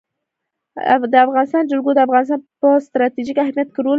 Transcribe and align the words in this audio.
د 1.11 1.15
افغانستان 1.25 1.63
جلکو 1.71 1.91
د 1.95 1.99
افغانستان 2.07 2.39
په 2.61 2.69
ستراتیژیک 2.85 3.37
اهمیت 3.39 3.67
کې 3.73 3.77
رول 3.81 3.85
لري. 3.85 3.89